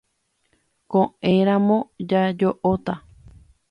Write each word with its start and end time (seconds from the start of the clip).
Ko'ẽramo 0.95 1.79
jajo'óta. 2.09 3.01